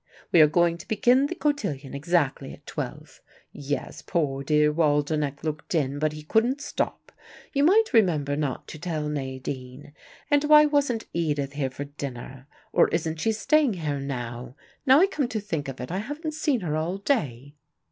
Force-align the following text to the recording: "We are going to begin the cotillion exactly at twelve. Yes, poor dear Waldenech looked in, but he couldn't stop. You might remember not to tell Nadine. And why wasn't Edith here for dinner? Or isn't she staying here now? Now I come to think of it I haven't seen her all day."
"We 0.31 0.41
are 0.41 0.47
going 0.47 0.79
to 0.79 0.87
begin 0.87 1.27
the 1.27 1.35
cotillion 1.35 1.93
exactly 1.93 2.51
at 2.53 2.65
twelve. 2.65 3.21
Yes, 3.51 4.01
poor 4.01 4.43
dear 4.43 4.73
Waldenech 4.73 5.43
looked 5.43 5.75
in, 5.75 5.99
but 5.99 6.11
he 6.13 6.23
couldn't 6.23 6.59
stop. 6.59 7.11
You 7.53 7.63
might 7.65 7.93
remember 7.93 8.35
not 8.35 8.67
to 8.69 8.79
tell 8.79 9.07
Nadine. 9.09 9.93
And 10.31 10.45
why 10.45 10.65
wasn't 10.65 11.05
Edith 11.13 11.53
here 11.53 11.69
for 11.69 11.83
dinner? 11.83 12.47
Or 12.73 12.87
isn't 12.87 13.19
she 13.19 13.31
staying 13.31 13.73
here 13.73 13.99
now? 13.99 14.55
Now 14.87 15.01
I 15.01 15.05
come 15.05 15.27
to 15.27 15.39
think 15.39 15.67
of 15.67 15.79
it 15.79 15.91
I 15.91 15.99
haven't 15.99 16.33
seen 16.33 16.61
her 16.61 16.75
all 16.75 16.97
day." 16.97 17.53